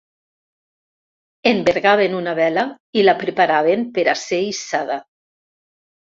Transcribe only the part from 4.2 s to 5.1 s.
ser hissada.